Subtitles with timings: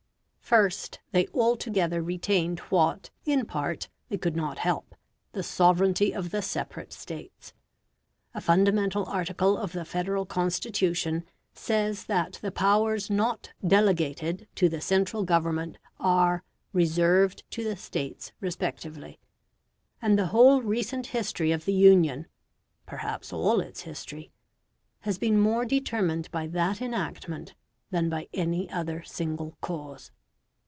[0.51, 4.95] First, they altogether retained what, in part, they could not help,
[5.31, 7.53] the sovereignty of the separate States.
[8.33, 14.81] A fundamental article of the Federal Constitution says that the powers not "delegated" to the
[14.81, 16.43] central Government are
[16.73, 19.21] "reserved to the States respectively".
[20.01, 22.25] And the whole recent history of the Union
[22.85, 24.33] perhaps all its history
[25.07, 27.55] has been more determined by that enactment
[27.89, 30.11] than by any other single cause.